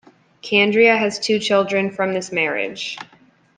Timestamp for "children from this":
1.37-2.31